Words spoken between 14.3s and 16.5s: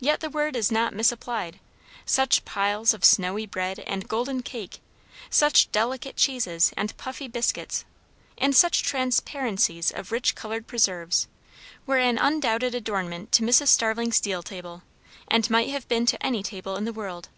table, and might have been to any